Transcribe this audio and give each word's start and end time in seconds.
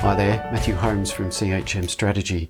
Hi 0.00 0.14
there, 0.14 0.48
Matthew 0.50 0.76
Holmes 0.76 1.10
from 1.10 1.28
CHM 1.28 1.90
Strategy. 1.90 2.48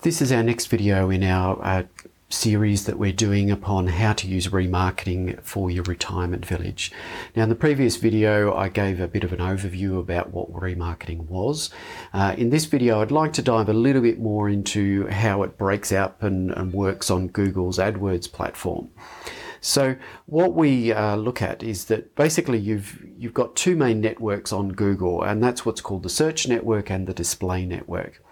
This 0.00 0.22
is 0.22 0.32
our 0.32 0.42
next 0.42 0.68
video 0.68 1.10
in 1.10 1.22
our 1.22 1.62
uh, 1.62 1.82
series 2.30 2.86
that 2.86 2.98
we're 2.98 3.12
doing 3.12 3.50
upon 3.50 3.88
how 3.88 4.14
to 4.14 4.26
use 4.26 4.46
remarketing 4.46 5.38
for 5.42 5.70
your 5.70 5.82
retirement 5.82 6.46
village. 6.46 6.92
Now, 7.36 7.42
in 7.42 7.50
the 7.50 7.54
previous 7.54 7.98
video, 7.98 8.54
I 8.54 8.70
gave 8.70 9.00
a 9.00 9.06
bit 9.06 9.22
of 9.22 9.34
an 9.34 9.40
overview 9.40 10.00
about 10.00 10.30
what 10.30 10.50
remarketing 10.50 11.28
was. 11.28 11.68
Uh, 12.14 12.34
in 12.38 12.48
this 12.48 12.64
video, 12.64 13.02
I'd 13.02 13.10
like 13.10 13.34
to 13.34 13.42
dive 13.42 13.68
a 13.68 13.74
little 13.74 14.00
bit 14.00 14.18
more 14.18 14.48
into 14.48 15.08
how 15.08 15.42
it 15.42 15.58
breaks 15.58 15.92
up 15.92 16.22
and, 16.22 16.52
and 16.52 16.72
works 16.72 17.10
on 17.10 17.28
Google's 17.28 17.76
AdWords 17.76 18.32
platform. 18.32 18.88
So 19.60 19.96
what 20.26 20.54
we 20.54 20.92
uh, 20.92 21.16
look 21.16 21.42
at 21.42 21.62
is 21.62 21.86
that 21.86 22.14
basically 22.14 22.58
you've 22.58 23.04
you've 23.16 23.34
got 23.34 23.56
two 23.56 23.76
main 23.76 24.00
networks 24.00 24.52
on 24.52 24.70
Google, 24.70 25.22
and 25.22 25.42
that's 25.42 25.66
what's 25.66 25.80
called 25.80 26.02
the 26.02 26.08
search 26.08 26.48
network 26.48 26.90
and 26.90 27.06
the 27.06 27.14
display 27.14 27.66
network. 27.66 28.22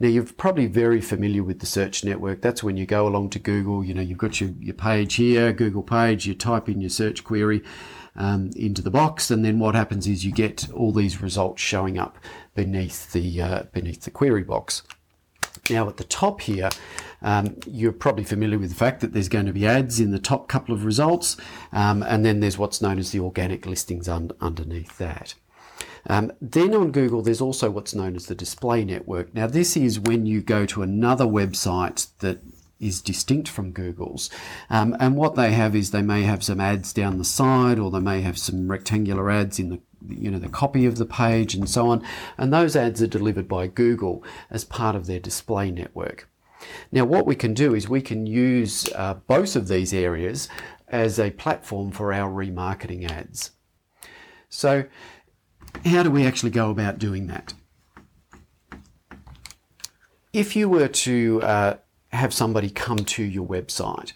Now 0.00 0.08
you're 0.08 0.24
probably 0.24 0.66
very 0.66 1.00
familiar 1.00 1.42
with 1.42 1.60
the 1.60 1.66
search 1.66 2.04
network. 2.04 2.40
That's 2.40 2.62
when 2.62 2.76
you 2.76 2.86
go 2.86 3.06
along 3.06 3.30
to 3.30 3.38
Google. 3.38 3.84
You 3.84 3.94
know 3.94 4.02
you've 4.02 4.18
got 4.18 4.40
your, 4.40 4.50
your 4.60 4.74
page 4.74 5.16
here, 5.16 5.52
Google 5.52 5.82
page. 5.82 6.26
You 6.26 6.34
type 6.34 6.68
in 6.68 6.80
your 6.80 6.90
search 6.90 7.24
query. 7.24 7.62
Um, 8.16 8.50
into 8.56 8.82
the 8.82 8.90
box, 8.90 9.30
and 9.30 9.44
then 9.44 9.60
what 9.60 9.76
happens 9.76 10.08
is 10.08 10.24
you 10.24 10.32
get 10.32 10.68
all 10.72 10.90
these 10.90 11.22
results 11.22 11.62
showing 11.62 11.98
up 11.98 12.18
beneath 12.56 13.12
the 13.12 13.40
uh, 13.40 13.62
beneath 13.72 14.02
the 14.02 14.10
query 14.10 14.42
box. 14.42 14.82
Now 15.70 15.88
at 15.88 15.98
the 15.98 16.04
top 16.04 16.40
here, 16.40 16.70
um, 17.22 17.56
you're 17.66 17.92
probably 17.92 18.24
familiar 18.24 18.58
with 18.58 18.70
the 18.70 18.76
fact 18.76 19.00
that 19.00 19.12
there's 19.12 19.28
going 19.28 19.46
to 19.46 19.52
be 19.52 19.66
ads 19.66 20.00
in 20.00 20.10
the 20.10 20.18
top 20.18 20.48
couple 20.48 20.74
of 20.74 20.84
results, 20.84 21.36
um, 21.72 22.02
and 22.02 22.24
then 22.24 22.40
there's 22.40 22.58
what's 22.58 22.82
known 22.82 22.98
as 22.98 23.10
the 23.10 23.20
organic 23.20 23.66
listings 23.66 24.08
un- 24.08 24.32
underneath 24.40 24.98
that. 24.98 25.34
Um, 26.06 26.32
then 26.40 26.74
on 26.74 26.92
Google, 26.92 27.22
there's 27.22 27.40
also 27.40 27.70
what's 27.70 27.94
known 27.94 28.16
as 28.16 28.26
the 28.26 28.34
display 28.34 28.84
network. 28.84 29.34
Now, 29.34 29.46
this 29.46 29.76
is 29.76 30.00
when 30.00 30.26
you 30.26 30.40
go 30.40 30.64
to 30.66 30.82
another 30.82 31.26
website 31.26 32.08
that 32.20 32.40
is 32.80 33.02
distinct 33.02 33.48
from 33.48 33.72
Google's. 33.72 34.30
Um, 34.70 34.96
and 35.00 35.16
what 35.16 35.34
they 35.34 35.52
have 35.52 35.74
is 35.74 35.90
they 35.90 36.02
may 36.02 36.22
have 36.22 36.44
some 36.44 36.60
ads 36.60 36.92
down 36.92 37.18
the 37.18 37.24
side, 37.24 37.78
or 37.78 37.90
they 37.90 38.00
may 38.00 38.20
have 38.22 38.38
some 38.38 38.70
rectangular 38.70 39.30
ads 39.30 39.58
in 39.58 39.68
the 39.68 39.80
you 40.08 40.30
know 40.30 40.38
the 40.38 40.48
copy 40.48 40.86
of 40.86 40.96
the 40.96 41.04
page 41.04 41.54
and 41.54 41.68
so 41.68 41.88
on. 41.88 42.04
And 42.36 42.52
those 42.52 42.76
ads 42.76 43.02
are 43.02 43.08
delivered 43.08 43.48
by 43.48 43.66
Google 43.66 44.22
as 44.50 44.64
part 44.64 44.94
of 44.94 45.06
their 45.06 45.20
display 45.20 45.70
network. 45.70 46.28
Now, 46.90 47.04
what 47.04 47.26
we 47.26 47.36
can 47.36 47.54
do 47.54 47.74
is 47.74 47.88
we 47.88 48.02
can 48.02 48.26
use 48.26 48.88
uh, 48.94 49.14
both 49.26 49.56
of 49.56 49.68
these 49.68 49.92
areas 49.92 50.48
as 50.88 51.18
a 51.18 51.30
platform 51.30 51.90
for 51.90 52.12
our 52.12 52.30
remarketing 52.30 53.10
ads. 53.10 53.52
So, 54.48 54.84
how 55.84 56.02
do 56.02 56.10
we 56.10 56.26
actually 56.26 56.50
go 56.50 56.70
about 56.70 56.98
doing 56.98 57.26
that? 57.26 57.54
If 60.32 60.56
you 60.56 60.68
were 60.68 60.88
to 60.88 61.42
uh, 61.42 61.76
have 62.12 62.32
somebody 62.32 62.70
come 62.70 62.98
to 62.98 63.22
your 63.22 63.46
website, 63.46 64.12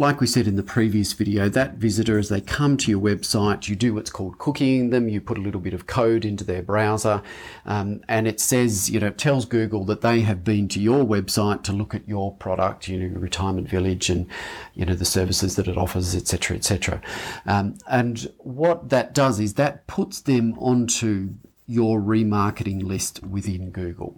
like 0.00 0.18
we 0.18 0.26
said 0.26 0.46
in 0.46 0.56
the 0.56 0.62
previous 0.62 1.12
video, 1.12 1.50
that 1.50 1.74
visitor, 1.74 2.18
as 2.18 2.30
they 2.30 2.40
come 2.40 2.78
to 2.78 2.90
your 2.90 3.00
website, 3.00 3.68
you 3.68 3.76
do 3.76 3.92
what's 3.92 4.08
called 4.08 4.38
cookieing 4.38 4.90
them. 4.90 5.10
You 5.10 5.20
put 5.20 5.36
a 5.36 5.42
little 5.42 5.60
bit 5.60 5.74
of 5.74 5.86
code 5.86 6.24
into 6.24 6.42
their 6.42 6.62
browser, 6.62 7.20
um, 7.66 8.00
and 8.08 8.26
it 8.26 8.40
says, 8.40 8.88
you 8.88 8.98
know, 8.98 9.10
tells 9.10 9.44
Google 9.44 9.84
that 9.84 10.00
they 10.00 10.22
have 10.22 10.42
been 10.42 10.68
to 10.68 10.80
your 10.80 11.04
website 11.04 11.62
to 11.64 11.72
look 11.72 11.94
at 11.94 12.08
your 12.08 12.34
product, 12.36 12.88
you 12.88 12.98
know, 12.98 13.20
retirement 13.20 13.68
village, 13.68 14.08
and 14.08 14.26
you 14.74 14.86
know 14.86 14.94
the 14.94 15.04
services 15.04 15.56
that 15.56 15.68
it 15.68 15.76
offers, 15.76 16.14
etc., 16.14 16.56
etc. 16.56 17.02
Um, 17.44 17.76
and 17.86 18.32
what 18.38 18.88
that 18.88 19.12
does 19.12 19.38
is 19.38 19.54
that 19.54 19.86
puts 19.86 20.22
them 20.22 20.54
onto 20.58 21.34
your 21.66 22.00
remarketing 22.00 22.82
list 22.82 23.22
within 23.22 23.70
Google. 23.70 24.16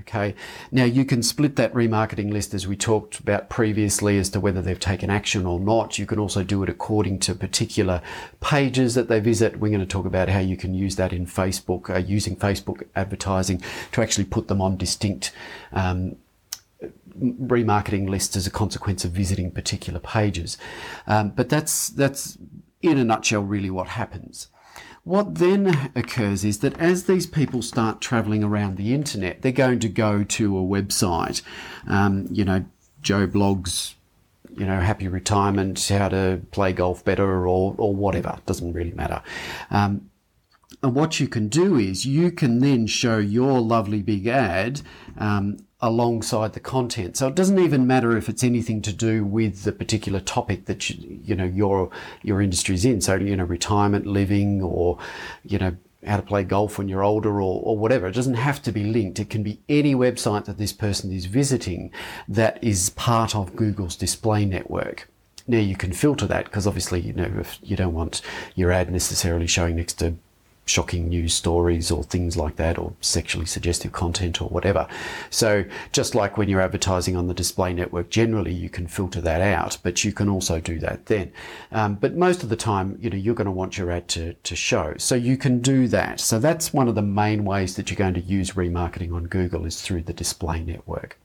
Okay, 0.00 0.34
now 0.72 0.84
you 0.84 1.04
can 1.04 1.22
split 1.22 1.56
that 1.56 1.72
remarketing 1.72 2.32
list 2.32 2.54
as 2.54 2.66
we 2.66 2.76
talked 2.76 3.20
about 3.20 3.48
previously 3.48 4.18
as 4.18 4.28
to 4.30 4.40
whether 4.40 4.60
they've 4.60 4.80
taken 4.80 5.10
action 5.10 5.46
or 5.46 5.60
not. 5.60 5.98
You 5.98 6.06
can 6.06 6.18
also 6.18 6.42
do 6.42 6.62
it 6.62 6.68
according 6.68 7.20
to 7.20 7.34
particular 7.34 8.02
pages 8.40 8.94
that 8.94 9.08
they 9.08 9.20
visit. 9.20 9.58
We're 9.58 9.70
going 9.70 9.80
to 9.80 9.86
talk 9.86 10.06
about 10.06 10.28
how 10.28 10.40
you 10.40 10.56
can 10.56 10.74
use 10.74 10.96
that 10.96 11.12
in 11.12 11.26
Facebook, 11.26 11.88
uh, 11.88 11.98
using 11.98 12.36
Facebook 12.36 12.84
advertising 12.96 13.62
to 13.92 14.02
actually 14.02 14.24
put 14.24 14.48
them 14.48 14.60
on 14.60 14.76
distinct 14.76 15.32
um, 15.72 16.16
remarketing 17.20 18.08
lists 18.08 18.36
as 18.36 18.46
a 18.46 18.50
consequence 18.50 19.04
of 19.04 19.12
visiting 19.12 19.50
particular 19.50 20.00
pages. 20.00 20.58
Um, 21.06 21.30
but 21.30 21.48
that's 21.48 21.88
that's 21.88 22.38
in 22.82 22.98
a 22.98 23.04
nutshell 23.04 23.42
really 23.42 23.70
what 23.70 23.88
happens. 23.88 24.48
What 25.06 25.36
then 25.36 25.92
occurs 25.94 26.44
is 26.44 26.58
that 26.58 26.76
as 26.80 27.04
these 27.04 27.28
people 27.28 27.62
start 27.62 28.00
traveling 28.00 28.42
around 28.42 28.76
the 28.76 28.92
internet, 28.92 29.40
they're 29.40 29.52
going 29.52 29.78
to 29.78 29.88
go 29.88 30.24
to 30.24 30.58
a 30.58 30.60
website, 30.60 31.42
um, 31.86 32.26
you 32.28 32.44
know, 32.44 32.64
Joe 33.02 33.28
blogs, 33.28 33.94
you 34.56 34.66
know, 34.66 34.80
happy 34.80 35.06
retirement, 35.06 35.86
how 35.86 36.08
to 36.08 36.42
play 36.50 36.72
golf 36.72 37.04
better, 37.04 37.46
or, 37.46 37.76
or 37.78 37.94
whatever, 37.94 38.40
doesn't 38.46 38.72
really 38.72 38.90
matter. 38.90 39.22
Um, 39.70 40.10
and 40.82 40.92
what 40.92 41.20
you 41.20 41.28
can 41.28 41.46
do 41.46 41.76
is 41.78 42.04
you 42.04 42.32
can 42.32 42.58
then 42.58 42.88
show 42.88 43.18
your 43.18 43.60
lovely 43.60 44.02
big 44.02 44.26
ad 44.26 44.80
um, 45.18 45.58
alongside 45.80 46.54
the 46.54 46.60
content. 46.60 47.16
So 47.16 47.28
it 47.28 47.34
doesn't 47.34 47.58
even 47.58 47.86
matter 47.86 48.16
if 48.16 48.28
it's 48.28 48.42
anything 48.42 48.80
to 48.82 48.92
do 48.92 49.24
with 49.24 49.64
the 49.64 49.72
particular 49.72 50.20
topic 50.20 50.66
that 50.66 50.88
you, 50.88 51.20
you 51.22 51.34
know 51.34 51.44
your 51.44 51.90
your 52.22 52.40
industry's 52.40 52.84
in. 52.84 53.00
So 53.00 53.16
you 53.16 53.36
know 53.36 53.44
retirement 53.44 54.06
living 54.06 54.62
or 54.62 54.98
you 55.44 55.58
know 55.58 55.76
how 56.06 56.16
to 56.16 56.22
play 56.22 56.44
golf 56.44 56.78
when 56.78 56.88
you're 56.88 57.02
older 57.02 57.40
or, 57.42 57.60
or 57.62 57.76
whatever. 57.76 58.06
It 58.06 58.14
doesn't 58.14 58.34
have 58.34 58.62
to 58.62 58.72
be 58.72 58.84
linked. 58.84 59.18
It 59.18 59.28
can 59.28 59.42
be 59.42 59.60
any 59.68 59.94
website 59.94 60.44
that 60.44 60.58
this 60.58 60.72
person 60.72 61.12
is 61.12 61.26
visiting 61.26 61.90
that 62.28 62.62
is 62.62 62.90
part 62.90 63.34
of 63.34 63.56
Google's 63.56 63.96
display 63.96 64.44
network. 64.44 65.08
Now 65.48 65.58
you 65.58 65.76
can 65.76 65.92
filter 65.92 66.26
that 66.26 66.46
because 66.46 66.66
obviously 66.66 67.00
you 67.00 67.12
know 67.12 67.30
if 67.38 67.58
you 67.62 67.76
don't 67.76 67.94
want 67.94 68.22
your 68.54 68.72
ad 68.72 68.90
necessarily 68.90 69.46
showing 69.46 69.76
next 69.76 69.94
to 69.94 70.16
shocking 70.66 71.08
news 71.08 71.32
stories 71.32 71.90
or 71.90 72.02
things 72.02 72.36
like 72.36 72.56
that 72.56 72.76
or 72.76 72.92
sexually 73.00 73.46
suggestive 73.46 73.92
content 73.92 74.42
or 74.42 74.48
whatever. 74.48 74.86
So 75.30 75.64
just 75.92 76.14
like 76.14 76.36
when 76.36 76.48
you're 76.48 76.60
advertising 76.60 77.16
on 77.16 77.28
the 77.28 77.34
display 77.34 77.72
network, 77.72 78.10
generally 78.10 78.52
you 78.52 78.68
can 78.68 78.86
filter 78.88 79.20
that 79.20 79.40
out, 79.40 79.78
but 79.82 80.04
you 80.04 80.12
can 80.12 80.28
also 80.28 80.60
do 80.60 80.78
that 80.80 81.06
then. 81.06 81.32
Um, 81.70 81.94
but 81.94 82.16
most 82.16 82.42
of 82.42 82.48
the 82.48 82.56
time, 82.56 82.98
you 83.00 83.08
know, 83.08 83.16
you're 83.16 83.34
going 83.34 83.46
to 83.46 83.52
want 83.52 83.78
your 83.78 83.92
ad 83.92 84.08
to, 84.08 84.34
to 84.34 84.56
show. 84.56 84.94
So 84.98 85.14
you 85.14 85.36
can 85.36 85.60
do 85.60 85.86
that. 85.88 86.20
So 86.20 86.38
that's 86.40 86.72
one 86.72 86.88
of 86.88 86.96
the 86.96 87.02
main 87.02 87.44
ways 87.44 87.76
that 87.76 87.90
you're 87.90 87.96
going 87.96 88.14
to 88.14 88.20
use 88.20 88.52
remarketing 88.52 89.14
on 89.14 89.24
Google 89.24 89.64
is 89.66 89.80
through 89.80 90.02
the 90.02 90.12
display 90.12 90.60
network. 90.60 91.18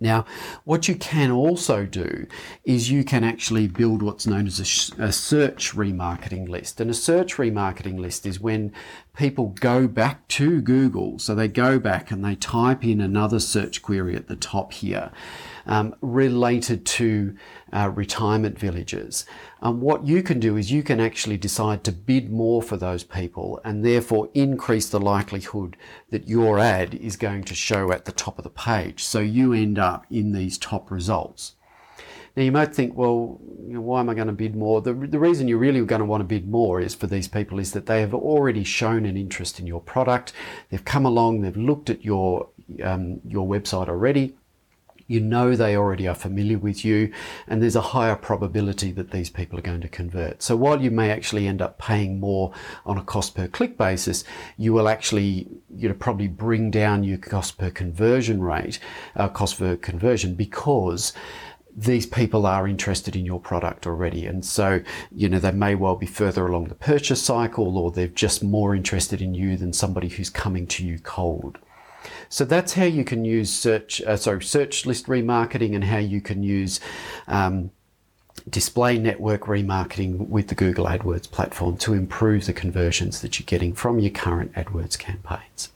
Now, 0.00 0.24
what 0.64 0.86
you 0.86 0.94
can 0.94 1.30
also 1.30 1.84
do 1.84 2.26
is 2.64 2.90
you 2.90 3.02
can 3.02 3.24
actually 3.24 3.66
build 3.66 4.00
what's 4.02 4.26
known 4.26 4.46
as 4.46 4.60
a, 4.60 4.64
sh- 4.64 4.92
a, 4.98 5.10
search 5.10 5.74
remarketing 5.74 6.48
list. 6.48 6.80
And 6.80 6.90
a 6.90 6.94
search 6.94 7.36
remarketing 7.36 7.98
list 7.98 8.24
is 8.24 8.38
when 8.38 8.72
people 9.18 9.48
go 9.60 9.88
back 9.88 10.26
to 10.28 10.62
Google. 10.62 11.18
So 11.18 11.34
they 11.34 11.48
go 11.48 11.80
back 11.80 12.12
and 12.12 12.24
they 12.24 12.36
type 12.36 12.84
in 12.84 13.00
another 13.00 13.40
search 13.40 13.82
query 13.82 14.14
at 14.14 14.28
the 14.28 14.36
top 14.36 14.72
here 14.72 15.10
um, 15.66 15.96
related 16.00 16.86
to 16.86 17.36
uh, 17.72 17.90
retirement 17.92 18.58
villages. 18.58 19.26
Um, 19.60 19.80
what 19.80 20.06
you 20.06 20.22
can 20.22 20.38
do 20.38 20.56
is 20.56 20.70
you 20.70 20.84
can 20.84 21.00
actually 21.00 21.36
decide 21.36 21.82
to 21.84 21.92
bid 21.92 22.30
more 22.30 22.62
for 22.62 22.76
those 22.76 23.02
people 23.02 23.60
and 23.64 23.84
therefore 23.84 24.30
increase 24.34 24.88
the 24.88 25.00
likelihood 25.00 25.76
that 26.10 26.28
your 26.28 26.60
ad 26.60 26.94
is 26.94 27.16
going 27.16 27.42
to 27.44 27.54
show 27.56 27.90
at 27.90 28.04
the 28.04 28.12
top 28.12 28.38
of 28.38 28.44
the 28.44 28.50
page. 28.50 29.02
So 29.02 29.18
you 29.18 29.52
end 29.52 29.80
up 29.80 30.06
in 30.10 30.30
these 30.30 30.58
top 30.58 30.92
results. 30.92 31.56
Now 32.38 32.44
you 32.44 32.52
might 32.52 32.72
think, 32.72 32.96
well, 32.96 33.40
you 33.66 33.74
know, 33.74 33.80
why 33.80 33.98
am 33.98 34.08
I 34.08 34.14
going 34.14 34.28
to 34.28 34.32
bid 34.32 34.54
more? 34.54 34.80
The, 34.80 34.94
the 34.94 35.18
reason 35.18 35.48
you're 35.48 35.58
really 35.58 35.84
going 35.84 35.98
to 35.98 36.04
want 36.04 36.20
to 36.20 36.24
bid 36.24 36.48
more 36.48 36.80
is 36.80 36.94
for 36.94 37.08
these 37.08 37.26
people 37.26 37.58
is 37.58 37.72
that 37.72 37.86
they 37.86 38.00
have 38.00 38.14
already 38.14 38.62
shown 38.62 39.06
an 39.06 39.16
interest 39.16 39.58
in 39.58 39.66
your 39.66 39.80
product. 39.80 40.32
They've 40.70 40.84
come 40.84 41.04
along, 41.04 41.40
they've 41.40 41.56
looked 41.56 41.90
at 41.90 42.04
your 42.04 42.48
um, 42.84 43.20
your 43.26 43.48
website 43.48 43.88
already 43.88 44.36
you 45.08 45.20
know 45.20 45.56
they 45.56 45.74
already 45.74 46.06
are 46.06 46.14
familiar 46.14 46.58
with 46.58 46.84
you, 46.84 47.10
and 47.46 47.62
there's 47.62 47.74
a 47.74 47.80
higher 47.80 48.14
probability 48.14 48.92
that 48.92 49.10
these 49.10 49.30
people 49.30 49.58
are 49.58 49.62
going 49.62 49.80
to 49.80 49.88
convert. 49.88 50.42
So 50.42 50.54
while 50.54 50.82
you 50.82 50.90
may 50.90 51.10
actually 51.10 51.48
end 51.48 51.62
up 51.62 51.78
paying 51.78 52.20
more 52.20 52.52
on 52.84 52.98
a 52.98 53.02
cost 53.02 53.34
per 53.34 53.48
click 53.48 53.78
basis, 53.78 54.22
you 54.58 54.74
will 54.74 54.86
actually, 54.86 55.48
you 55.74 55.88
know, 55.88 55.94
probably 55.94 56.28
bring 56.28 56.70
down 56.70 57.04
your 57.04 57.16
cost 57.16 57.56
per 57.56 57.70
conversion 57.70 58.42
rate, 58.42 58.78
uh, 59.16 59.28
cost 59.28 59.58
per 59.58 59.76
conversion, 59.76 60.34
because 60.34 61.14
these 61.78 62.06
people 62.06 62.44
are 62.44 62.66
interested 62.66 63.14
in 63.14 63.24
your 63.24 63.38
product 63.38 63.86
already. 63.86 64.26
And 64.26 64.44
so, 64.44 64.80
you 65.12 65.28
know, 65.28 65.38
they 65.38 65.52
may 65.52 65.76
well 65.76 65.94
be 65.94 66.06
further 66.06 66.44
along 66.46 66.64
the 66.64 66.74
purchase 66.74 67.22
cycle 67.22 67.78
or 67.78 67.92
they're 67.92 68.08
just 68.08 68.42
more 68.42 68.74
interested 68.74 69.22
in 69.22 69.32
you 69.32 69.56
than 69.56 69.72
somebody 69.72 70.08
who's 70.08 70.28
coming 70.28 70.66
to 70.68 70.84
you 70.84 70.98
cold. 70.98 71.58
So 72.28 72.44
that's 72.44 72.72
how 72.72 72.84
you 72.84 73.04
can 73.04 73.24
use 73.24 73.52
search, 73.52 74.02
uh, 74.02 74.16
sorry, 74.16 74.42
search 74.42 74.86
list 74.86 75.06
remarketing 75.06 75.74
and 75.76 75.84
how 75.84 75.98
you 75.98 76.20
can 76.20 76.42
use 76.42 76.80
um, 77.28 77.70
display 78.50 78.98
network 78.98 79.42
remarketing 79.42 80.28
with 80.28 80.48
the 80.48 80.56
Google 80.56 80.86
AdWords 80.86 81.30
platform 81.30 81.76
to 81.78 81.94
improve 81.94 82.46
the 82.46 82.52
conversions 82.52 83.20
that 83.20 83.38
you're 83.38 83.46
getting 83.46 83.72
from 83.72 84.00
your 84.00 84.10
current 84.10 84.52
AdWords 84.54 84.98
campaigns. 84.98 85.70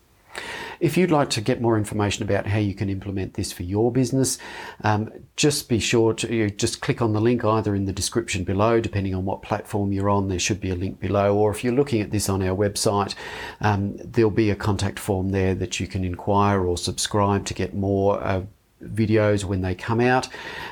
If 0.83 0.97
you'd 0.97 1.13
like 1.13 1.31
to 1.31 1.41
get 1.41 1.61
more 1.61 1.79
information 1.79 2.25
about 2.25 2.49
how 2.49 2.59
you 2.59 2.75
can 2.75 2.91
implement 2.91 3.35
this 3.35 3.53
for 3.53 3.63
your 3.63 3.93
business, 3.93 4.37
um, 4.83 5.13
just 5.37 5.69
be 5.69 5.79
sure 5.79 6.13
to 6.15 6.35
you 6.35 6.51
just 6.51 6.81
click 6.81 7.01
on 7.01 7.13
the 7.13 7.21
link 7.21 7.45
either 7.45 7.77
in 7.77 7.85
the 7.85 7.93
description 7.93 8.43
below, 8.43 8.81
depending 8.81 9.15
on 9.15 9.25
what 9.25 9.43
platform 9.43 9.93
you're 9.93 10.11
on. 10.11 10.29
There 10.29 10.41
should 10.41 10.61
be 10.61 10.71
a 10.71 10.75
link 10.75 10.99
below, 10.99 11.37
or 11.37 11.53
if 11.53 11.63
you're 11.63 11.73
looking 11.73 12.01
at 12.01 12.11
this 12.11 12.29
on 12.29 12.43
our 12.43 12.57
website, 12.57 13.15
um, 13.61 13.97
there'll 13.99 14.33
be 14.33 14.51
a 14.51 14.57
contact 14.57 14.99
form 14.99 15.29
there 15.29 15.55
that 15.55 15.79
you 15.79 15.87
can 15.87 16.05
inquire 16.05 16.67
or 16.67 16.77
subscribe 16.77 17.47
to 17.47 17.55
get 17.55 17.75
more. 17.75 18.21
Uh, 18.21 18.43
videos 18.83 19.45
when 19.45 19.61
they 19.61 19.77
come 19.77 20.01
out. 20.01 20.27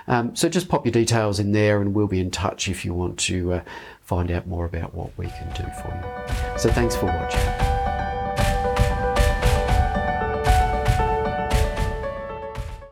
Um, 0.09 0.35
so 0.35 0.49
just 0.49 0.69
pop 0.69 0.85
your 0.85 0.91
details 0.91 1.39
in 1.39 1.53
there 1.53 1.81
and 1.81 1.95
we'll 1.95 2.09
be 2.09 2.19
in 2.19 2.33
touch 2.33 2.69
if 2.69 2.85
you 2.85 2.93
want 2.93 3.21
to 3.21 3.53
uh, 3.53 3.63
find 4.03 4.33
out 4.33 4.49
more 4.49 4.65
about 4.65 4.97
what 4.97 5.17
we 5.17 5.29
can 5.29 5.49
do 5.55 5.63
for 5.81 5.95
you. 5.95 6.59
So 6.59 6.71
thanks 6.73 6.97
for 6.97 7.07
watching. 7.07 7.70